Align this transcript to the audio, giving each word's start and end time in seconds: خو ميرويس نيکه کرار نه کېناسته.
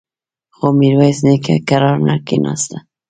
خو 0.55 0.67
ميرويس 0.79 1.19
نيکه 1.27 1.55
کرار 1.67 1.97
نه 2.07 2.15
کېناسته. 2.27 2.77